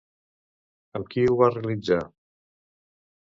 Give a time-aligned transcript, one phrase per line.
[0.99, 2.01] Amb qui ho va realitzar?